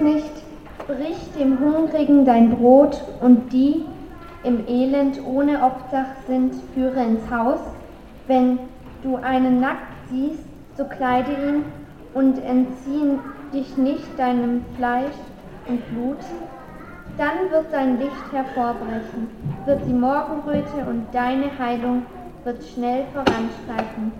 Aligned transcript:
nicht, 0.00 0.32
brich 0.86 1.18
dem 1.38 1.58
Hungrigen 1.60 2.24
dein 2.24 2.56
Brot 2.56 3.02
und 3.20 3.52
die 3.52 3.84
im 4.42 4.66
Elend 4.66 5.20
ohne 5.24 5.62
Obdach 5.62 6.16
sind, 6.26 6.54
führe 6.74 7.02
ins 7.02 7.30
Haus. 7.30 7.60
Wenn 8.26 8.58
du 9.02 9.16
einen 9.16 9.60
nackt 9.60 10.08
siehst, 10.10 10.44
so 10.76 10.84
kleide 10.84 11.32
ihn 11.32 11.64
und 12.14 12.42
entzieh 12.44 13.18
dich 13.52 13.76
nicht 13.76 14.18
deinem 14.18 14.64
Fleisch 14.76 15.14
und 15.68 15.86
Blut. 15.90 16.18
Dann 17.18 17.50
wird 17.50 17.72
dein 17.72 17.98
Licht 17.98 18.32
hervorbrechen, 18.32 19.28
wird 19.66 19.80
die 19.86 19.92
Morgenröte 19.92 20.88
und 20.88 21.06
deine 21.12 21.58
Heilung 21.58 22.04
wird 22.44 22.64
schnell 22.64 23.04
voranschreiten 23.12 24.12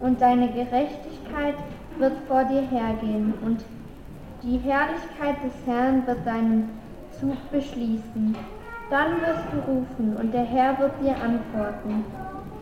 und 0.00 0.20
deine 0.20 0.48
Gerechtigkeit 0.48 1.54
wird 1.98 2.14
vor 2.26 2.44
dir 2.44 2.62
hergehen 2.62 3.34
und 3.44 3.60
die 4.42 4.58
Herrlichkeit 4.58 5.36
des 5.44 5.52
Herrn 5.66 6.06
wird 6.06 6.24
deinen 6.24 6.70
Zug 7.18 7.36
beschließen. 7.50 8.36
Dann 8.90 9.20
wirst 9.20 9.44
du 9.52 9.70
rufen 9.70 10.16
und 10.16 10.32
der 10.32 10.44
Herr 10.44 10.78
wird 10.78 10.92
dir 11.02 11.14
antworten. 11.16 12.04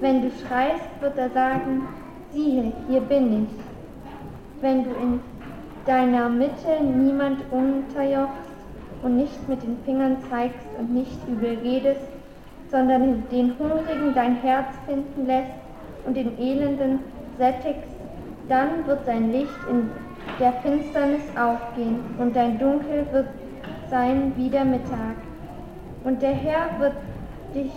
Wenn 0.00 0.22
du 0.22 0.30
schreist, 0.30 0.88
wird 1.00 1.16
er 1.18 1.30
sagen, 1.30 1.86
siehe, 2.32 2.72
hier 2.88 3.00
bin 3.00 3.44
ich. 3.44 4.62
Wenn 4.62 4.84
du 4.84 4.90
in 4.90 5.20
deiner 5.84 6.28
Mitte 6.28 6.82
niemand 6.82 7.40
unterjochst 7.50 8.32
und 9.02 9.16
nicht 9.16 9.48
mit 9.48 9.62
den 9.62 9.76
Fingern 9.84 10.16
zeigst 10.30 10.66
und 10.78 10.92
nicht 10.92 11.16
übel 11.28 11.58
redest, 11.62 12.00
sondern 12.70 13.22
den 13.30 13.52
Hungrigen 13.58 14.14
dein 14.14 14.36
Herz 14.36 14.66
finden 14.86 15.26
lässt 15.26 15.52
und 16.06 16.16
den 16.16 16.36
Elenden 16.38 17.00
sättigst, 17.38 17.88
dann 18.48 18.86
wird 18.86 19.06
dein 19.06 19.30
Licht 19.30 19.58
in 19.70 19.90
der 20.38 20.52
Finsternis 20.54 21.22
aufgehen 21.36 22.00
und 22.18 22.36
dein 22.36 22.58
Dunkel 22.58 23.06
wird 23.12 23.28
sein 23.90 24.32
wie 24.36 24.50
der 24.50 24.64
Mittag. 24.64 25.16
Und 26.04 26.22
der 26.22 26.34
Herr 26.34 26.78
wird 26.78 26.94
dich 27.54 27.72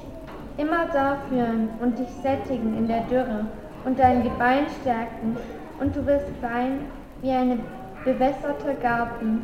immer 0.58 0.88
da 0.92 1.18
führen 1.30 1.70
und 1.82 1.98
dich 1.98 2.10
sättigen 2.22 2.78
in 2.78 2.88
der 2.88 3.02
Dürre 3.02 3.46
und 3.86 3.98
dein 3.98 4.24
Gebein 4.24 4.66
stärken 4.82 5.38
und 5.80 5.96
du 5.96 6.06
wirst 6.06 6.28
sein 6.42 6.82
wie 7.22 7.32
ein 7.32 7.60
bewässerter 8.04 8.74
Garten 8.82 9.42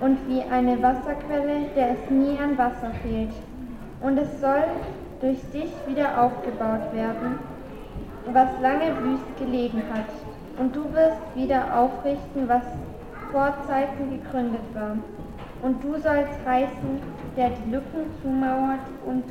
und 0.00 0.18
wie 0.28 0.42
eine 0.50 0.80
Wasserquelle, 0.82 1.66
der 1.74 1.90
es 1.92 2.10
nie 2.10 2.38
an 2.38 2.56
Wasser 2.56 2.90
fehlt. 3.02 3.32
Und 4.00 4.18
es 4.18 4.40
soll 4.40 4.64
durch 5.20 5.38
dich 5.52 5.72
wieder 5.86 6.22
aufgebaut 6.22 6.92
werden, 6.94 7.38
was 8.32 8.48
lange 8.62 8.96
wüst 9.02 9.36
gelegen 9.38 9.82
hat. 9.92 10.06
Und 10.58 10.74
du 10.74 10.84
wirst 10.92 11.20
wieder 11.36 11.64
aufrichten, 11.78 12.48
was 12.48 12.62
vor 13.30 13.54
Zeiten 13.66 14.10
gegründet 14.10 14.62
war. 14.74 14.96
Und 15.62 15.82
du 15.82 15.92
sollst 15.92 16.38
heißen, 16.46 17.00
der 17.36 17.50
die 17.50 17.70
Lücken 17.70 18.10
zumauert 18.22 18.80
und 19.06 19.24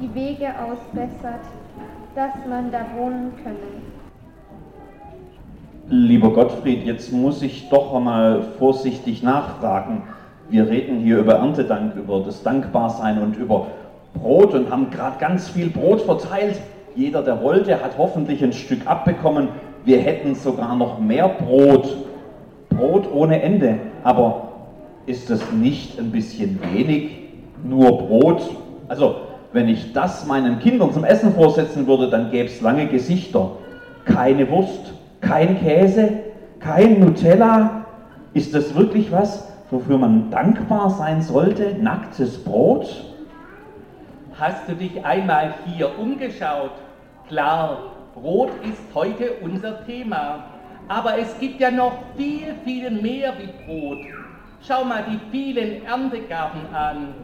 die 0.00 0.14
Wege 0.14 0.48
ausbessert, 0.48 1.40
dass 2.14 2.32
man 2.48 2.70
da 2.70 2.80
wohnen 2.96 3.32
könne. 3.42 3.56
Lieber 5.88 6.32
Gottfried, 6.32 6.84
jetzt 6.84 7.12
muss 7.12 7.42
ich 7.42 7.68
doch 7.68 7.94
einmal 7.94 8.42
vorsichtig 8.58 9.22
nachfragen. 9.22 10.02
Wir 10.48 10.68
reden 10.68 10.98
hier 10.98 11.18
über 11.18 11.34
Erntedank, 11.34 11.94
über 11.94 12.20
das 12.20 12.42
Dankbarsein 12.42 13.22
und 13.22 13.36
über 13.36 13.68
Brot 14.14 14.54
und 14.54 14.70
haben 14.70 14.90
gerade 14.90 15.18
ganz 15.18 15.48
viel 15.48 15.70
Brot 15.70 16.02
verteilt. 16.02 16.60
Jeder, 16.96 17.22
der 17.22 17.42
wollte, 17.42 17.82
hat 17.82 17.98
hoffentlich 17.98 18.42
ein 18.42 18.52
Stück 18.52 18.86
abbekommen. 18.86 19.48
Wir 19.86 20.00
hätten 20.00 20.34
sogar 20.34 20.74
noch 20.74 20.98
mehr 20.98 21.28
Brot. 21.28 21.96
Brot 22.70 23.08
ohne 23.12 23.40
Ende. 23.40 23.78
Aber 24.02 24.48
ist 25.06 25.30
das 25.30 25.52
nicht 25.52 25.96
ein 26.00 26.10
bisschen 26.10 26.58
wenig? 26.74 27.12
Nur 27.62 27.96
Brot? 27.96 28.42
Also, 28.88 29.14
wenn 29.52 29.68
ich 29.68 29.92
das 29.92 30.26
meinen 30.26 30.58
Kindern 30.58 30.92
zum 30.92 31.04
Essen 31.04 31.32
vorsetzen 31.32 31.86
würde, 31.86 32.10
dann 32.10 32.32
gäbe 32.32 32.48
es 32.48 32.60
lange 32.60 32.88
Gesichter. 32.88 33.52
Keine 34.04 34.50
Wurst, 34.50 34.92
kein 35.20 35.56
Käse, 35.60 36.14
kein 36.58 36.98
Nutella. 36.98 37.84
Ist 38.34 38.56
das 38.56 38.74
wirklich 38.74 39.12
was, 39.12 39.46
wofür 39.70 39.98
man 39.98 40.32
dankbar 40.32 40.90
sein 40.90 41.22
sollte? 41.22 41.76
Nacktes 41.80 42.42
Brot? 42.42 42.88
Hast 44.36 44.68
du 44.68 44.74
dich 44.74 45.04
einmal 45.04 45.54
hier 45.64 45.96
umgeschaut? 45.96 46.72
Klar, 47.28 47.78
Brot 48.16 48.50
ist 48.64 48.82
heute 48.94 49.34
unser 49.42 49.84
Thema. 49.84 50.44
Aber 50.88 51.18
es 51.18 51.38
gibt 51.38 51.60
ja 51.60 51.70
noch 51.70 51.98
viel, 52.16 52.54
viel 52.64 52.90
mehr 52.90 53.34
wie 53.38 53.48
Brot. 53.66 54.06
Schau 54.66 54.84
mal 54.84 55.04
die 55.04 55.20
vielen 55.30 55.84
Erntegaben 55.84 56.74
an. 56.74 57.14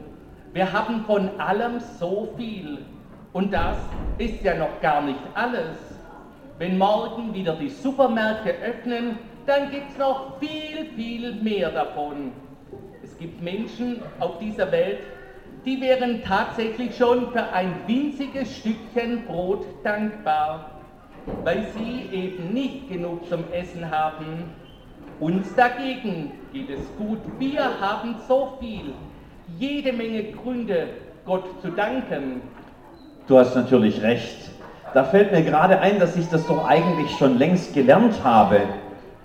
Wir 0.52 0.70
haben 0.70 1.02
von 1.06 1.40
allem 1.40 1.80
so 1.98 2.34
viel. 2.36 2.84
Und 3.32 3.54
das 3.54 3.78
ist 4.18 4.44
ja 4.44 4.54
noch 4.54 4.82
gar 4.82 5.00
nicht 5.00 5.20
alles. 5.32 5.78
Wenn 6.58 6.76
morgen 6.76 7.32
wieder 7.32 7.54
die 7.54 7.70
Supermärkte 7.70 8.50
öffnen, 8.62 9.18
dann 9.46 9.70
gibt 9.70 9.92
es 9.92 9.98
noch 9.98 10.38
viel, 10.40 10.90
viel 10.94 11.36
mehr 11.36 11.70
davon. 11.70 12.32
Es 13.02 13.16
gibt 13.16 13.40
Menschen 13.42 14.02
auf 14.20 14.38
dieser 14.38 14.70
Welt, 14.70 15.00
die 15.64 15.80
wären 15.80 16.22
tatsächlich 16.22 16.94
schon 16.94 17.32
für 17.32 17.50
ein 17.50 17.72
winziges 17.86 18.58
Stückchen 18.58 19.24
Brot 19.24 19.64
dankbar 19.82 20.81
weil 21.44 21.66
sie 21.76 22.16
eben 22.16 22.52
nicht 22.52 22.88
genug 22.88 23.28
zum 23.28 23.44
Essen 23.52 23.90
haben. 23.90 24.44
Uns 25.20 25.54
dagegen 25.54 26.32
geht 26.52 26.70
es 26.70 26.80
gut. 26.98 27.18
Wir 27.38 27.62
haben 27.80 28.16
so 28.26 28.54
viel, 28.60 28.92
jede 29.58 29.92
Menge 29.92 30.24
Gründe, 30.24 30.88
Gott 31.24 31.44
zu 31.60 31.68
danken. 31.68 32.42
Du 33.28 33.38
hast 33.38 33.54
natürlich 33.54 34.02
recht. 34.02 34.50
Da 34.94 35.04
fällt 35.04 35.32
mir 35.32 35.42
gerade 35.42 35.78
ein, 35.78 35.98
dass 35.98 36.16
ich 36.16 36.28
das 36.28 36.46
doch 36.46 36.66
eigentlich 36.66 37.10
schon 37.16 37.38
längst 37.38 37.72
gelernt 37.72 38.22
habe. 38.24 38.60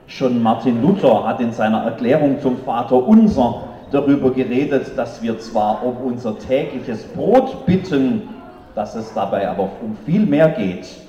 Schon 0.05 0.41
Martin 0.41 0.81
Luther 0.81 1.25
hat 1.27 1.41
in 1.41 1.51
seiner 1.51 1.83
Erklärung 1.83 2.39
zum 2.39 2.57
Vater 2.59 2.95
unser 2.95 3.63
darüber 3.91 4.31
geredet, 4.31 4.97
dass 4.97 5.21
wir 5.21 5.39
zwar 5.39 5.83
um 5.83 5.97
unser 5.97 6.37
tägliches 6.37 7.03
Brot 7.03 7.65
bitten, 7.65 8.29
dass 8.75 8.95
es 8.95 9.13
dabei 9.13 9.47
aber 9.49 9.69
um 9.81 9.97
viel 10.05 10.25
mehr 10.25 10.49
geht. 10.49 11.06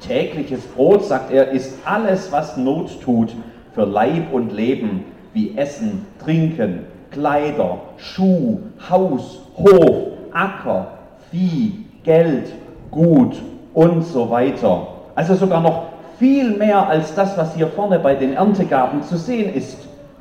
Tägliches 0.00 0.62
Brot, 0.66 1.04
sagt 1.04 1.30
er, 1.30 1.50
ist 1.50 1.78
alles, 1.84 2.30
was 2.32 2.56
Not 2.56 3.00
tut 3.02 3.34
für 3.74 3.84
Leib 3.84 4.32
und 4.32 4.52
Leben, 4.52 5.04
wie 5.32 5.56
Essen, 5.56 6.06
Trinken, 6.22 6.86
Kleider, 7.10 7.78
Schuh, 7.96 8.58
Haus, 8.88 9.40
Hof, 9.56 10.12
Acker, 10.32 10.98
Vieh, 11.30 11.84
Geld, 12.02 12.52
Gut 12.90 13.36
und 13.72 14.02
so 14.02 14.30
weiter. 14.30 14.86
Also 15.14 15.34
sogar 15.34 15.60
noch 15.60 15.86
viel 16.18 16.56
mehr 16.56 16.88
als 16.88 17.14
das, 17.14 17.36
was 17.36 17.54
hier 17.54 17.68
vorne 17.68 17.98
bei 17.98 18.14
den 18.14 18.34
Erntegaben 18.34 19.02
zu 19.02 19.16
sehen 19.16 19.52
ist. 19.52 19.78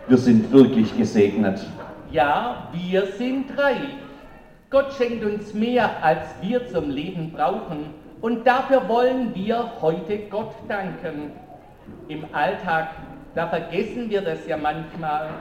Wir 0.07 0.17
sind 0.17 0.51
wirklich 0.51 0.97
gesegnet. 0.97 1.65
Ja, 2.11 2.67
wir 2.73 3.05
sind 3.17 3.57
reich. 3.57 3.95
Gott 4.69 4.93
schenkt 4.97 5.23
uns 5.23 5.53
mehr, 5.53 5.89
als 6.01 6.21
wir 6.41 6.67
zum 6.67 6.89
Leben 6.89 7.31
brauchen. 7.31 7.93
Und 8.23 8.47
dafür 8.47 8.87
wollen 8.87 9.35
wir 9.35 9.81
heute 9.81 10.17
Gott 10.29 10.53
danken. 10.69 11.33
Im 12.07 12.23
Alltag, 12.31 12.87
da 13.35 13.47
vergessen 13.47 14.09
wir 14.09 14.21
das 14.21 14.47
ja 14.47 14.55
manchmal. 14.55 15.31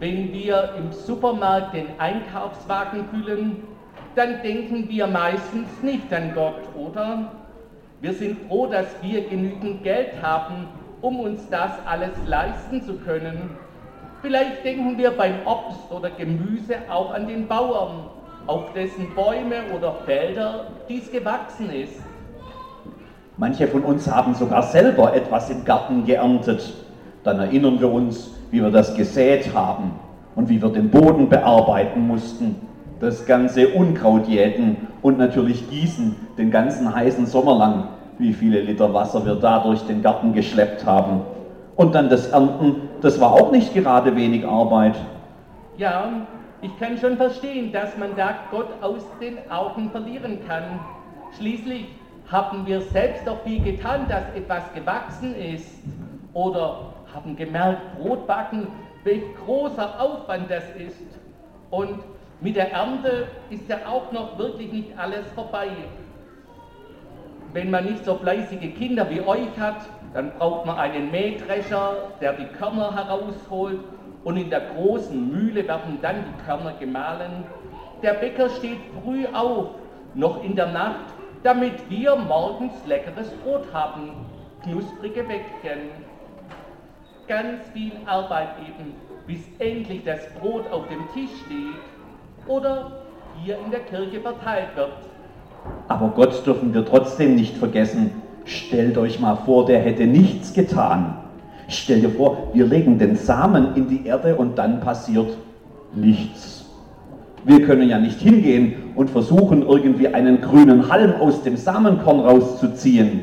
Wenn 0.00 0.32
wir 0.32 0.74
im 0.76 0.90
Supermarkt 0.90 1.74
den 1.74 1.86
Einkaufswagen 1.98 3.04
füllen, 3.10 3.62
dann 4.16 4.42
denken 4.42 4.88
wir 4.88 5.06
meistens 5.06 5.68
nicht 5.80 6.12
an 6.12 6.34
Gott, 6.34 6.60
oder? 6.76 7.30
Wir 8.00 8.12
sind 8.14 8.48
froh, 8.48 8.66
dass 8.66 9.00
wir 9.00 9.28
genügend 9.28 9.84
Geld 9.84 10.20
haben, 10.20 10.66
um 11.00 11.20
uns 11.20 11.48
das 11.50 11.70
alles 11.86 12.10
leisten 12.26 12.82
zu 12.82 12.94
können. 12.94 13.56
Vielleicht 14.22 14.64
denken 14.64 14.98
wir 14.98 15.12
beim 15.12 15.46
Obst 15.46 15.88
oder 15.92 16.10
Gemüse 16.10 16.78
auch 16.90 17.14
an 17.14 17.28
den 17.28 17.46
Bauern, 17.46 18.10
auf 18.48 18.72
dessen 18.72 19.14
Bäume 19.14 19.62
oder 19.72 19.92
Felder 20.04 20.66
dies 20.88 21.12
gewachsen 21.12 21.70
ist. 21.70 22.07
Manche 23.40 23.68
von 23.68 23.84
uns 23.84 24.10
haben 24.10 24.34
sogar 24.34 24.64
selber 24.64 25.14
etwas 25.14 25.48
im 25.48 25.64
Garten 25.64 26.04
geerntet. 26.04 26.74
Dann 27.22 27.38
erinnern 27.38 27.78
wir 27.78 27.90
uns, 27.90 28.34
wie 28.50 28.60
wir 28.60 28.72
das 28.72 28.96
gesät 28.96 29.54
haben 29.54 29.92
und 30.34 30.48
wie 30.48 30.60
wir 30.60 30.70
den 30.70 30.90
Boden 30.90 31.28
bearbeiten 31.28 32.04
mussten, 32.04 32.56
das 32.98 33.26
ganze 33.26 33.68
Unkraut 33.68 34.26
jäten 34.26 34.88
und 35.02 35.18
natürlich 35.18 35.70
gießen 35.70 36.16
den 36.36 36.50
ganzen 36.50 36.92
heißen 36.92 37.26
Sommer 37.26 37.56
lang, 37.56 37.84
wie 38.18 38.32
viele 38.32 38.60
Liter 38.60 38.92
Wasser 38.92 39.24
wir 39.24 39.36
da 39.36 39.60
durch 39.60 39.82
den 39.82 40.02
Garten 40.02 40.32
geschleppt 40.32 40.84
haben. 40.84 41.20
Und 41.76 41.94
dann 41.94 42.08
das 42.08 42.30
Ernten, 42.30 42.88
das 43.02 43.20
war 43.20 43.34
auch 43.34 43.52
nicht 43.52 43.72
gerade 43.72 44.16
wenig 44.16 44.44
Arbeit. 44.44 44.96
Ja, 45.76 46.08
ich 46.60 46.76
kann 46.80 46.98
schon 46.98 47.16
verstehen, 47.16 47.70
dass 47.70 47.96
man 47.96 48.16
da 48.16 48.30
Gott 48.50 48.66
aus 48.80 49.06
den 49.20 49.36
Augen 49.48 49.90
verlieren 49.90 50.40
kann. 50.48 50.80
Schließlich 51.36 51.86
haben 52.30 52.66
wir 52.66 52.80
selbst 52.82 53.26
doch 53.26 53.42
viel 53.42 53.62
getan, 53.62 54.06
dass 54.08 54.24
etwas 54.34 54.72
gewachsen 54.74 55.34
ist? 55.34 55.82
Oder 56.34 56.92
haben 57.14 57.36
gemerkt, 57.36 57.98
Brotbacken, 57.98 58.66
welch 59.04 59.22
großer 59.44 60.00
Aufwand 60.00 60.50
das 60.50 60.64
ist. 60.76 61.18
Und 61.70 62.00
mit 62.40 62.56
der 62.56 62.70
Ernte 62.72 63.28
ist 63.50 63.68
ja 63.68 63.78
auch 63.86 64.12
noch 64.12 64.38
wirklich 64.38 64.72
nicht 64.72 64.98
alles 64.98 65.26
vorbei. 65.34 65.68
Wenn 67.52 67.70
man 67.70 67.86
nicht 67.86 68.04
so 68.04 68.14
fleißige 68.16 68.74
Kinder 68.76 69.08
wie 69.08 69.20
euch 69.22 69.58
hat, 69.58 69.88
dann 70.12 70.32
braucht 70.38 70.66
man 70.66 70.76
einen 70.76 71.10
Mähdrescher, 71.10 71.96
der 72.20 72.34
die 72.34 72.46
Körner 72.46 72.94
herausholt 72.94 73.80
und 74.24 74.36
in 74.36 74.50
der 74.50 74.62
großen 74.74 75.30
Mühle 75.30 75.66
werden 75.66 75.98
dann 76.02 76.16
die 76.24 76.44
Körner 76.44 76.74
gemahlen. 76.78 77.44
Der 78.02 78.14
Bäcker 78.14 78.50
steht 78.50 78.78
früh 79.02 79.26
auf, 79.32 79.70
noch 80.14 80.42
in 80.44 80.54
der 80.54 80.68
Nacht, 80.72 81.14
damit 81.42 81.88
wir 81.88 82.16
morgens 82.16 82.74
leckeres 82.86 83.30
Brot 83.44 83.64
haben, 83.72 84.10
knusprige 84.62 85.22
Bäckchen. 85.22 85.90
Ganz 87.26 87.68
viel 87.72 87.92
Arbeit 88.06 88.48
eben, 88.66 88.94
bis 89.26 89.40
endlich 89.58 90.04
das 90.04 90.20
Brot 90.40 90.70
auf 90.72 90.88
dem 90.88 91.06
Tisch 91.12 91.30
steht 91.44 92.48
oder 92.48 93.02
hier 93.42 93.58
in 93.64 93.70
der 93.70 93.80
Kirche 93.80 94.20
verteilt 94.20 94.74
wird. 94.74 94.92
Aber 95.88 96.08
Gott 96.08 96.46
dürfen 96.46 96.72
wir 96.72 96.84
trotzdem 96.84 97.34
nicht 97.34 97.56
vergessen. 97.56 98.10
Stellt 98.44 98.96
euch 98.96 99.20
mal 99.20 99.36
vor, 99.36 99.66
der 99.66 99.80
hätte 99.80 100.06
nichts 100.06 100.54
getan. 100.54 101.18
Stell 101.68 102.00
dir 102.00 102.10
vor, 102.10 102.48
wir 102.54 102.64
legen 102.64 102.98
den 102.98 103.16
Samen 103.16 103.76
in 103.76 103.88
die 103.88 104.06
Erde 104.06 104.36
und 104.36 104.56
dann 104.56 104.80
passiert 104.80 105.36
nichts. 105.92 106.57
Wir 107.48 107.62
können 107.62 107.88
ja 107.88 107.98
nicht 107.98 108.20
hingehen 108.20 108.74
und 108.94 109.08
versuchen, 109.08 109.66
irgendwie 109.66 110.08
einen 110.08 110.42
grünen 110.42 110.90
Halm 110.90 111.14
aus 111.18 111.42
dem 111.42 111.56
Samenkorn 111.56 112.20
rauszuziehen. 112.20 113.22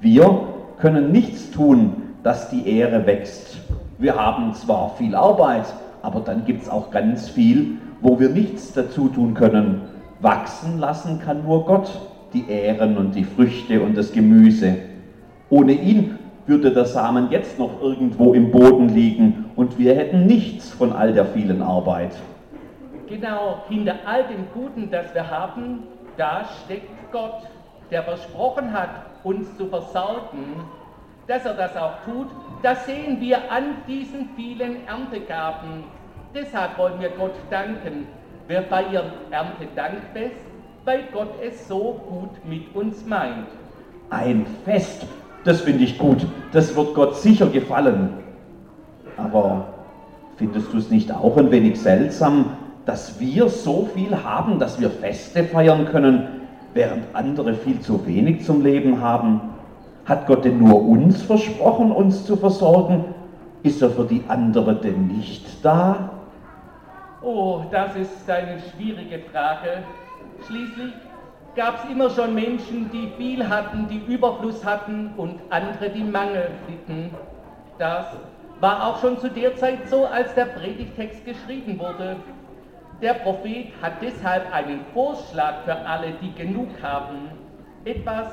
Wir 0.00 0.40
können 0.78 1.12
nichts 1.12 1.50
tun, 1.50 1.92
dass 2.22 2.48
die 2.48 2.66
Ehre 2.66 3.04
wächst. 3.04 3.58
Wir 3.98 4.16
haben 4.16 4.54
zwar 4.54 4.94
viel 4.96 5.14
Arbeit, 5.14 5.66
aber 6.00 6.20
dann 6.20 6.46
gibt 6.46 6.62
es 6.62 6.70
auch 6.70 6.90
ganz 6.90 7.28
viel, 7.28 7.72
wo 8.00 8.18
wir 8.18 8.30
nichts 8.30 8.72
dazu 8.72 9.08
tun 9.08 9.34
können. 9.34 9.82
Wachsen 10.20 10.78
lassen 10.78 11.20
kann 11.22 11.44
nur 11.44 11.66
Gott 11.66 12.00
die 12.32 12.48
Ähren 12.48 12.96
und 12.96 13.14
die 13.14 13.24
Früchte 13.24 13.82
und 13.82 13.94
das 13.94 14.10
Gemüse. 14.10 14.76
Ohne 15.50 15.72
ihn 15.72 16.18
würde 16.46 16.70
der 16.70 16.86
Samen 16.86 17.28
jetzt 17.30 17.58
noch 17.58 17.82
irgendwo 17.82 18.32
im 18.32 18.52
Boden 18.52 18.88
liegen 18.88 19.50
und 19.54 19.78
wir 19.78 19.94
hätten 19.96 20.24
nichts 20.24 20.70
von 20.70 20.94
all 20.94 21.12
der 21.12 21.26
vielen 21.26 21.60
Arbeit. 21.60 22.12
Genau, 23.10 23.64
hinter 23.68 23.96
all 24.06 24.22
dem 24.28 24.46
Guten, 24.54 24.88
das 24.88 25.12
wir 25.12 25.28
haben, 25.28 25.82
da 26.16 26.44
steckt 26.64 27.10
Gott, 27.10 27.42
der 27.90 28.04
versprochen 28.04 28.72
hat, 28.72 28.90
uns 29.24 29.56
zu 29.56 29.66
versorgen. 29.66 30.62
Dass 31.26 31.44
er 31.44 31.54
das 31.54 31.76
auch 31.76 32.04
tut, 32.04 32.28
das 32.62 32.86
sehen 32.86 33.20
wir 33.20 33.50
an 33.50 33.74
diesen 33.88 34.28
vielen 34.36 34.86
Erntegaben. 34.86 35.82
Deshalb 36.32 36.78
wollen 36.78 37.00
wir 37.00 37.10
Gott 37.10 37.34
danken. 37.50 38.06
Wir 38.46 38.62
feiern 38.62 39.10
Erntedankfest, 39.32 40.36
weil 40.84 41.02
Gott 41.12 41.34
es 41.42 41.66
so 41.66 42.00
gut 42.08 42.44
mit 42.48 42.72
uns 42.76 43.04
meint. 43.04 43.48
Ein 44.10 44.46
Fest, 44.64 45.04
das 45.42 45.62
finde 45.62 45.82
ich 45.82 45.98
gut. 45.98 46.24
Das 46.52 46.76
wird 46.76 46.94
Gott 46.94 47.16
sicher 47.16 47.46
gefallen. 47.46 48.10
Aber 49.16 49.66
findest 50.36 50.72
du 50.72 50.78
es 50.78 50.90
nicht 50.90 51.12
auch 51.12 51.36
ein 51.36 51.50
wenig 51.50 51.80
seltsam, 51.80 52.56
dass 52.90 53.20
wir 53.20 53.48
so 53.48 53.88
viel 53.94 54.24
haben, 54.24 54.58
dass 54.58 54.80
wir 54.80 54.90
Feste 54.90 55.44
feiern 55.44 55.86
können, 55.86 56.26
während 56.74 57.04
andere 57.14 57.54
viel 57.54 57.78
zu 57.78 58.04
wenig 58.04 58.44
zum 58.44 58.64
Leben 58.64 59.00
haben? 59.00 59.40
Hat 60.06 60.26
Gott 60.26 60.44
denn 60.44 60.58
nur 60.58 60.82
uns 60.88 61.22
versprochen, 61.22 61.92
uns 61.92 62.26
zu 62.26 62.34
versorgen? 62.36 63.04
Ist 63.62 63.80
er 63.80 63.90
für 63.90 64.06
die 64.06 64.24
anderen 64.26 64.80
denn 64.80 65.06
nicht 65.06 65.64
da? 65.64 66.10
Oh, 67.22 67.60
das 67.70 67.94
ist 67.94 68.28
eine 68.28 68.58
schwierige 68.58 69.20
Frage. 69.30 69.84
Schließlich 70.48 70.92
gab 71.54 71.84
es 71.84 71.90
immer 71.92 72.10
schon 72.10 72.34
Menschen, 72.34 72.90
die 72.92 73.12
viel 73.16 73.48
hatten, 73.48 73.86
die 73.88 74.02
Überfluss 74.12 74.64
hatten 74.64 75.12
und 75.16 75.36
andere, 75.50 75.90
die 75.90 76.02
Mangel 76.02 76.50
litten. 76.68 77.14
Das 77.78 78.06
war 78.58 78.84
auch 78.84 79.00
schon 79.00 79.16
zu 79.16 79.30
der 79.30 79.54
Zeit 79.54 79.88
so, 79.88 80.06
als 80.06 80.34
der 80.34 80.46
Predigtext 80.46 81.24
geschrieben 81.24 81.78
wurde. 81.78 82.16
Der 83.02 83.14
Prophet 83.14 83.68
hat 83.80 84.02
deshalb 84.02 84.52
einen 84.52 84.80
Vorschlag 84.92 85.64
für 85.64 85.74
alle, 85.74 86.12
die 86.20 86.34
genug 86.34 86.68
haben. 86.82 87.30
Etwas, 87.86 88.26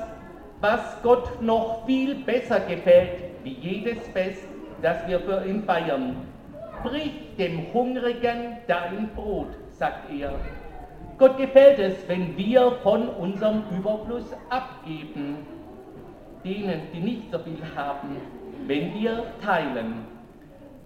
was 0.60 0.80
Gott 1.02 1.40
noch 1.40 1.86
viel 1.86 2.16
besser 2.16 2.60
gefällt, 2.60 3.12
wie 3.44 3.54
jedes 3.54 4.06
Fest, 4.08 4.42
das 4.82 5.08
wir 5.08 5.20
für 5.20 5.42
ihn 5.46 5.62
feiern. 5.62 6.16
Brich 6.82 7.12
dem 7.38 7.72
Hungrigen 7.72 8.58
dein 8.66 9.08
Brot, 9.16 9.48
sagt 9.70 10.12
er. 10.12 10.34
Gott 11.16 11.38
gefällt 11.38 11.78
es, 11.78 12.06
wenn 12.06 12.36
wir 12.36 12.72
von 12.82 13.08
unserem 13.08 13.62
Überfluss 13.76 14.32
abgeben, 14.50 15.38
denen, 16.44 16.82
die 16.92 17.00
nicht 17.00 17.32
so 17.32 17.38
viel 17.38 17.62
haben, 17.74 18.16
wenn 18.66 18.92
wir 18.94 19.24
teilen. 19.42 19.94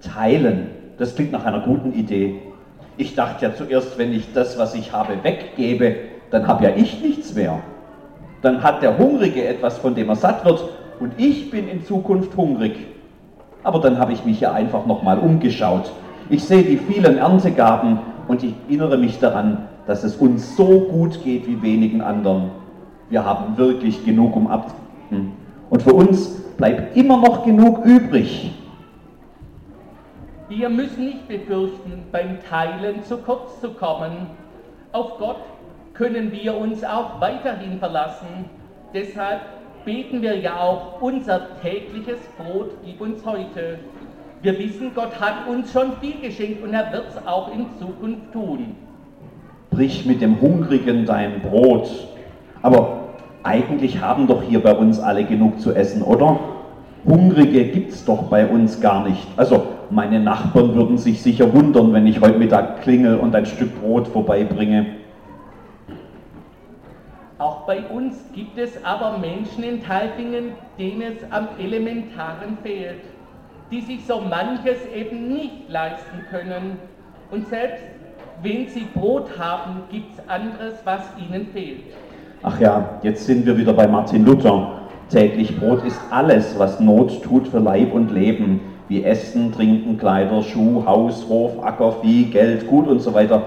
Teilen, 0.00 0.70
das 0.98 1.16
klingt 1.16 1.32
nach 1.32 1.44
einer 1.44 1.60
guten 1.60 1.92
Idee. 1.92 2.51
Ich 2.96 3.14
dachte 3.14 3.46
ja 3.46 3.54
zuerst, 3.54 3.98
wenn 3.98 4.12
ich 4.12 4.32
das, 4.32 4.58
was 4.58 4.74
ich 4.74 4.92
habe, 4.92 5.14
weggebe, 5.22 5.96
dann 6.30 6.46
habe 6.46 6.64
ja 6.64 6.70
ich 6.76 7.00
nichts 7.02 7.34
mehr. 7.34 7.60
Dann 8.42 8.62
hat 8.62 8.82
der 8.82 8.98
Hungrige 8.98 9.46
etwas, 9.46 9.78
von 9.78 9.94
dem 9.94 10.08
er 10.08 10.16
satt 10.16 10.44
wird, 10.44 10.64
und 11.00 11.12
ich 11.16 11.50
bin 11.50 11.68
in 11.68 11.84
Zukunft 11.84 12.36
hungrig. 12.36 12.76
Aber 13.64 13.80
dann 13.80 13.98
habe 13.98 14.12
ich 14.12 14.24
mich 14.24 14.40
ja 14.40 14.52
einfach 14.52 14.86
nochmal 14.86 15.18
umgeschaut. 15.18 15.90
Ich 16.28 16.44
sehe 16.44 16.62
die 16.62 16.76
vielen 16.76 17.18
Erntegaben 17.18 17.98
und 18.28 18.42
ich 18.42 18.54
erinnere 18.68 18.98
mich 18.98 19.18
daran, 19.18 19.68
dass 19.86 20.04
es 20.04 20.16
uns 20.16 20.56
so 20.56 20.80
gut 20.80 21.22
geht 21.24 21.46
wie 21.46 21.60
wenigen 21.62 22.02
anderen. 22.02 22.50
Wir 23.10 23.24
haben 23.24 23.56
wirklich 23.56 24.04
genug, 24.04 24.36
um 24.36 24.46
abzugeben. 24.46 25.32
Und 25.70 25.82
für 25.82 25.92
uns 25.92 26.28
bleibt 26.56 26.96
immer 26.96 27.16
noch 27.16 27.44
genug 27.44 27.84
übrig. 27.84 28.52
Wir 30.54 30.68
müssen 30.68 31.06
nicht 31.06 31.28
befürchten, 31.28 32.04
beim 32.12 32.38
Teilen 32.42 33.02
zu 33.04 33.16
kurz 33.18 33.60
zu 33.60 33.70
kommen. 33.70 34.26
Auf 34.92 35.18
Gott 35.18 35.40
können 35.94 36.30
wir 36.30 36.56
uns 36.56 36.84
auch 36.84 37.20
weiterhin 37.20 37.78
verlassen. 37.78 38.50
Deshalb 38.92 39.40
beten 39.84 40.20
wir 40.20 40.36
ja 40.36 40.60
auch, 40.60 41.00
unser 41.00 41.60
tägliches 41.62 42.18
Brot 42.36 42.70
gib 42.84 43.00
uns 43.00 43.24
heute. 43.24 43.78
Wir 44.42 44.58
wissen, 44.58 44.92
Gott 44.94 45.18
hat 45.18 45.48
uns 45.48 45.72
schon 45.72 45.96
viel 46.00 46.20
geschenkt 46.20 46.62
und 46.62 46.74
er 46.74 46.92
wird 46.92 47.08
es 47.08 47.26
auch 47.26 47.52
in 47.54 47.66
Zukunft 47.78 48.32
tun 48.32 48.76
brich 49.72 50.04
mit 50.06 50.20
dem 50.20 50.40
Hungrigen 50.40 51.06
dein 51.06 51.40
Brot. 51.40 51.88
Aber 52.60 53.08
eigentlich 53.42 54.00
haben 54.00 54.26
doch 54.26 54.42
hier 54.42 54.62
bei 54.62 54.74
uns 54.74 55.00
alle 55.00 55.24
genug 55.24 55.60
zu 55.60 55.72
essen, 55.74 56.02
oder? 56.02 56.38
Hungrige 57.04 57.64
gibt 57.64 57.92
es 57.92 58.04
doch 58.04 58.24
bei 58.24 58.46
uns 58.46 58.80
gar 58.80 59.08
nicht. 59.08 59.26
Also 59.36 59.62
meine 59.92 60.20
Nachbarn 60.20 60.74
würden 60.74 60.96
sich 60.96 61.20
sicher 61.20 61.52
wundern, 61.52 61.92
wenn 61.92 62.06
ich 62.06 62.20
heute 62.20 62.38
Mittag 62.38 62.82
klingel 62.82 63.16
und 63.16 63.34
ein 63.34 63.44
Stück 63.44 63.78
Brot 63.80 64.08
vorbeibringe. 64.08 64.86
Auch 67.38 67.66
bei 67.66 67.82
uns 67.82 68.16
gibt 68.34 68.56
es 68.56 68.82
aber 68.84 69.18
Menschen 69.18 69.64
in 69.64 69.82
Talfingen, 69.82 70.52
denen 70.78 71.02
es 71.02 71.30
am 71.30 71.48
Elementaren 71.58 72.56
fehlt, 72.62 73.02
die 73.70 73.82
sich 73.82 74.06
so 74.06 74.20
manches 74.20 74.78
eben 74.94 75.28
nicht 75.28 75.68
leisten 75.68 76.24
können 76.30 76.78
und 77.30 77.48
selbst 77.48 77.82
wenn 78.42 78.68
sie 78.68 78.86
Brot 78.94 79.38
haben, 79.38 79.82
gibt 79.90 80.18
es 80.18 80.28
anderes, 80.28 80.74
was 80.84 81.02
ihnen 81.18 81.46
fehlt. 81.52 81.82
Ach 82.42 82.58
ja, 82.58 82.98
jetzt 83.02 83.26
sind 83.26 83.44
wir 83.44 83.56
wieder 83.56 83.72
bei 83.72 83.86
Martin 83.86 84.24
Luther. 84.24 84.80
Täglich 85.10 85.58
Brot 85.60 85.84
ist 85.84 86.00
alles, 86.10 86.58
was 86.58 86.80
Not 86.80 87.22
tut 87.22 87.46
für 87.46 87.58
Leib 87.58 87.92
und 87.92 88.10
Leben, 88.10 88.60
wie 88.92 89.04
Essen, 89.04 89.52
Trinken, 89.52 89.96
Kleider, 89.96 90.42
Schuh, 90.42 90.84
Haus, 90.84 91.26
Hof, 91.26 91.64
Acker, 91.64 91.92
Vieh, 92.02 92.24
Geld, 92.24 92.66
Gut 92.66 92.86
und 92.86 93.00
so 93.00 93.14
weiter. 93.14 93.42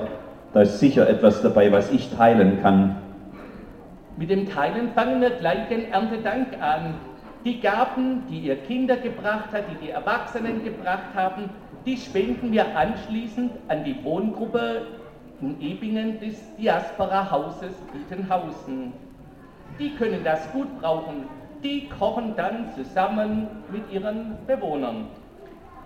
Da 0.54 0.62
ist 0.62 0.80
sicher 0.80 1.08
etwas 1.08 1.44
dabei, 1.44 1.72
was 1.72 1.92
ich 1.92 2.10
teilen 2.10 2.64
kann. 2.64 2.96
Mit 4.18 4.32
dem 4.32 4.50
Teilen 4.50 4.90
fangen 4.96 5.22
wir 5.22 5.30
gleich 5.30 5.68
den 5.70 5.92
Erntedank 5.92 6.60
an. 6.60 6.96
Die 7.44 7.60
Gaben, 7.60 8.24
die 8.28 8.40
ihr 8.40 8.56
Kinder 8.56 8.98
gebracht 8.98 9.50
habt, 9.54 9.70
die 9.70 9.86
die 9.86 9.92
Erwachsenen 9.92 10.64
gebracht 10.64 11.14
haben, 11.14 11.52
die 11.86 11.98
spenden 11.98 12.52
wir 12.52 12.76
anschließend 12.76 13.52
an 13.68 13.84
die 13.84 14.04
Wohngruppe 14.04 14.88
in 15.42 15.62
Ebingen 15.62 16.20
des 16.20 16.38
Diaspora-Hauses 16.58 17.76
Bietenhausen. 17.94 18.94
Die 19.78 19.92
können 19.92 20.24
das 20.24 20.52
gut 20.54 20.82
brauchen. 20.82 21.26
Die 21.64 21.88
kochen 22.00 22.34
dann 22.36 22.70
zusammen 22.76 23.48
mit 23.72 23.84
ihren 23.92 24.38
Bewohnern. 24.48 25.06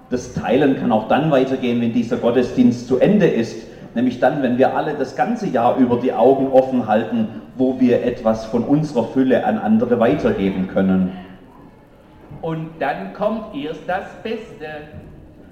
Das 0.10 0.34
Teilen 0.34 0.78
kann 0.78 0.92
auch 0.92 1.08
dann 1.08 1.32
weitergehen, 1.32 1.82
wenn 1.82 1.94
dieser 1.94 2.18
Gottesdienst 2.18 2.88
zu 2.88 2.98
Ende 3.00 3.28
ist. 3.28 3.68
Nämlich 3.96 4.20
dann, 4.20 4.42
wenn 4.44 4.58
wir 4.58 4.76
alle 4.76 4.94
das 4.94 5.16
ganze 5.16 5.48
Jahr 5.48 5.78
über 5.78 5.98
die 5.98 6.14
Augen 6.14 6.52
offen 6.52 6.88
halten, 6.88 7.28
wo 7.58 7.80
wir 7.80 8.04
etwas 8.04 8.46
von 8.46 8.64
unserer 8.64 9.06
Fülle 9.06 9.46
an 9.46 9.58
andere 9.58 10.00
weitergeben 10.00 10.68
können. 10.68 11.12
Und 12.42 12.70
dann 12.80 13.14
kommt 13.14 13.56
erst 13.56 13.82
das 13.88 14.06
Beste, 14.24 14.68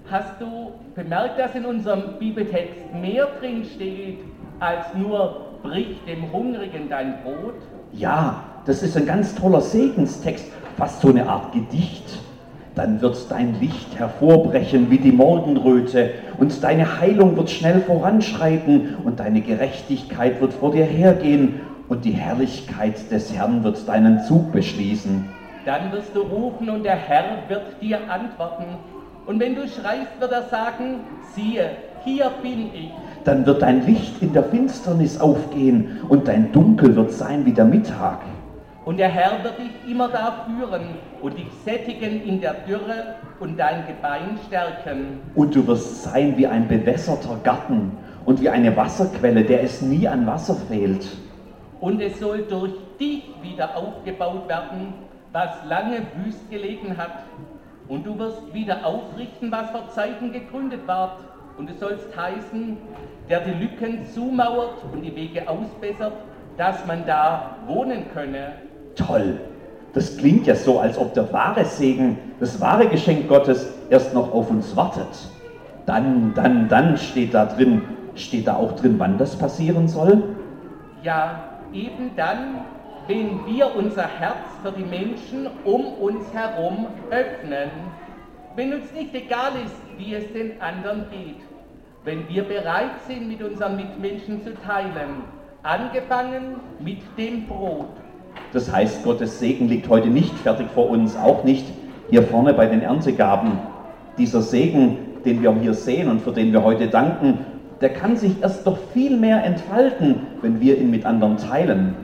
Hast 0.09 0.39
du 0.39 0.71
bemerkt, 0.95 1.37
dass 1.37 1.53
in 1.53 1.65
unserem 1.65 2.17
Bibeltext 2.17 2.93
mehr 2.93 3.27
drin 3.41 3.65
steht 3.75 4.19
als 4.57 4.85
nur 4.95 5.47
brich 5.61 5.97
dem 6.07 6.31
Hungrigen 6.31 6.87
dein 6.87 7.21
Brot? 7.23 7.55
Ja, 7.91 8.41
das 8.65 8.83
ist 8.83 8.95
ein 8.95 9.05
ganz 9.05 9.35
toller 9.35 9.59
Segenstext, 9.59 10.45
fast 10.77 11.01
so 11.01 11.09
eine 11.09 11.27
Art 11.27 11.51
Gedicht. 11.51 12.19
Dann 12.77 13.01
wird 13.01 13.31
dein 13.31 13.59
Licht 13.59 13.97
hervorbrechen 13.97 14.91
wie 14.91 14.99
die 14.99 15.11
Morgenröte 15.11 16.11
und 16.37 16.63
deine 16.63 17.01
Heilung 17.01 17.35
wird 17.35 17.49
schnell 17.49 17.81
voranschreiten 17.81 18.97
und 19.03 19.19
deine 19.19 19.41
Gerechtigkeit 19.41 20.39
wird 20.39 20.53
vor 20.53 20.73
dir 20.73 20.85
hergehen 20.85 21.59
und 21.89 22.05
die 22.05 22.11
Herrlichkeit 22.11 23.09
des 23.09 23.33
Herrn 23.33 23.63
wird 23.63 23.87
deinen 23.87 24.21
Zug 24.25 24.51
beschließen. 24.51 25.25
Dann 25.65 25.91
wirst 25.91 26.15
du 26.15 26.21
rufen 26.21 26.69
und 26.69 26.83
der 26.83 26.97
Herr 26.97 27.39
wird 27.47 27.81
dir 27.81 27.97
antworten. 28.11 28.65
Und 29.25 29.39
wenn 29.39 29.55
du 29.55 29.67
schreist, 29.67 30.19
wird 30.19 30.31
er 30.31 30.43
sagen, 30.43 30.99
siehe, 31.33 31.71
hier 32.05 32.29
bin 32.43 32.69
ich. 32.75 32.91
Dann 33.23 33.43
wird 33.47 33.63
dein 33.63 33.87
Licht 33.87 34.21
in 34.21 34.33
der 34.33 34.43
Finsternis 34.43 35.19
aufgehen 35.19 35.99
und 36.09 36.27
dein 36.27 36.51
Dunkel 36.51 36.95
wird 36.95 37.11
sein 37.11 37.43
wie 37.43 37.53
der 37.53 37.65
Mittag. 37.65 38.19
Und 38.87 38.95
der 38.95 39.09
Herr 39.09 39.43
wird 39.43 39.59
dich 39.59 39.91
immer 39.91 40.07
da 40.07 40.45
führen 40.45 40.95
und 41.21 41.37
dich 41.37 41.51
sättigen 41.65 42.23
in 42.23 42.39
der 42.39 42.53
Dürre 42.53 43.15
und 43.41 43.59
dein 43.59 43.85
Gebein 43.85 44.39
stärken. 44.47 45.19
Und 45.35 45.53
du 45.53 45.67
wirst 45.67 46.03
sein 46.03 46.37
wie 46.37 46.47
ein 46.47 46.69
bewässerter 46.69 47.35
Garten 47.43 47.91
und 48.23 48.39
wie 48.39 48.47
eine 48.47 48.77
Wasserquelle, 48.77 49.43
der 49.43 49.63
es 49.63 49.81
nie 49.81 50.07
an 50.07 50.25
Wasser 50.25 50.55
fehlt. 50.55 51.05
Und 51.81 51.99
es 51.99 52.17
soll 52.17 52.43
durch 52.43 52.71
dich 52.97 53.23
wieder 53.41 53.75
aufgebaut 53.75 54.47
werden, 54.47 54.93
was 55.33 55.49
lange 55.67 56.03
wüst 56.23 56.49
gelegen 56.49 56.95
hat. 56.95 57.25
Und 57.89 58.05
du 58.05 58.17
wirst 58.17 58.53
wieder 58.53 58.85
aufrichten, 58.85 59.51
was 59.51 59.69
vor 59.71 59.89
Zeiten 59.89 60.31
gegründet 60.31 60.87
ward. 60.87 61.19
Und 61.57 61.69
du 61.69 61.73
sollst 61.73 62.15
heißen, 62.15 62.77
der 63.29 63.41
die 63.41 63.51
Lücken 63.51 64.05
zumauert 64.13 64.77
und 64.93 65.01
die 65.01 65.13
Wege 65.13 65.45
ausbessert, 65.45 66.13
dass 66.55 66.85
man 66.85 67.05
da 67.05 67.57
wohnen 67.67 68.05
könne. 68.13 68.53
Toll! 68.97 69.39
Das 69.93 70.17
klingt 70.17 70.45
ja 70.45 70.55
so, 70.55 70.79
als 70.79 70.97
ob 70.97 71.13
der 71.13 71.31
wahre 71.31 71.65
Segen, 71.65 72.17
das 72.39 72.59
wahre 72.61 72.87
Geschenk 72.87 73.27
Gottes 73.27 73.73
erst 73.89 74.13
noch 74.13 74.31
auf 74.31 74.49
uns 74.49 74.75
wartet. 74.75 75.07
Dann, 75.85 76.33
dann, 76.35 76.67
dann 76.67 76.97
steht 76.97 77.33
da 77.33 77.45
drin, 77.45 77.81
steht 78.15 78.47
da 78.47 78.57
auch 78.57 78.73
drin, 78.73 78.95
wann 78.97 79.17
das 79.17 79.35
passieren 79.35 79.87
soll? 79.87 80.21
Ja, 81.01 81.39
eben 81.73 82.11
dann, 82.15 82.61
wenn 83.07 83.45
wir 83.47 83.73
unser 83.75 84.07
Herz 84.07 84.37
für 84.61 84.71
die 84.71 84.83
Menschen 84.83 85.47
um 85.63 85.93
uns 85.93 86.31
herum 86.33 86.87
öffnen, 87.09 87.71
wenn 88.55 88.73
uns 88.73 88.91
nicht 88.91 89.15
egal 89.15 89.51
ist, 89.65 89.75
wie 89.97 90.13
es 90.13 90.31
den 90.33 90.61
anderen 90.61 91.05
geht, 91.09 91.41
wenn 92.03 92.27
wir 92.27 92.43
bereit 92.43 93.01
sind, 93.07 93.27
mit 93.27 93.41
unseren 93.41 93.77
Mitmenschen 93.77 94.43
zu 94.43 94.53
teilen, 94.55 95.23
angefangen 95.63 96.55
mit 96.79 96.99
dem 97.17 97.47
Brot. 97.47 98.06
Das 98.53 98.71
heißt, 98.71 99.03
Gottes 99.03 99.39
Segen 99.39 99.67
liegt 99.67 99.89
heute 99.89 100.07
nicht 100.07 100.33
fertig 100.39 100.67
vor 100.73 100.89
uns, 100.89 101.17
auch 101.17 101.43
nicht 101.43 101.65
hier 102.09 102.23
vorne 102.23 102.53
bei 102.53 102.65
den 102.65 102.81
Erntegaben. 102.81 103.59
Dieser 104.17 104.41
Segen, 104.41 104.97
den 105.25 105.41
wir 105.41 105.53
hier 105.55 105.73
sehen 105.73 106.09
und 106.09 106.21
für 106.21 106.31
den 106.31 106.53
wir 106.53 106.63
heute 106.63 106.87
danken, 106.87 107.39
der 107.81 107.89
kann 107.89 108.15
sich 108.17 108.41
erst 108.41 108.65
noch 108.65 108.77
viel 108.93 109.17
mehr 109.17 109.43
entfalten, 109.43 110.21
wenn 110.41 110.59
wir 110.59 110.77
ihn 110.77 110.89
mit 110.89 111.05
anderen 111.05 111.37
teilen. 111.37 111.95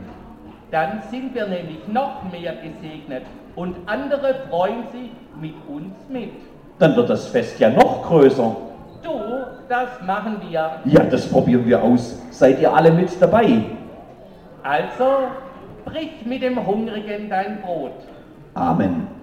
Dann 0.72 1.02
sind 1.10 1.34
wir 1.34 1.48
nämlich 1.48 1.88
noch 1.88 2.24
mehr 2.32 2.54
gesegnet 2.56 3.24
und 3.56 3.76
andere 3.86 4.36
freuen 4.50 4.84
sich 4.92 5.12
mit 5.40 5.54
uns 5.68 5.94
mit. 6.10 6.32
Dann 6.80 6.96
wird 6.96 7.10
das 7.10 7.28
Fest 7.28 7.60
ja 7.60 7.70
noch 7.70 8.04
größer. 8.08 8.56
Du, 9.04 9.12
das 9.70 9.90
machen 10.06 10.38
wir. 10.50 10.72
Ja, 10.86 11.04
das 11.04 11.28
probieren 11.28 11.66
wir 11.66 11.82
aus. 11.82 12.20
Seid 12.32 12.60
ihr 12.60 12.74
alle 12.74 12.92
mit 12.92 13.10
dabei? 13.22 13.66
Also, 14.64 15.06
brich 15.86 16.26
mit 16.26 16.42
dem 16.42 16.66
Hungrigen 16.66 17.30
dein 17.30 17.62
Brot. 17.62 17.94
Amen. 18.54 19.23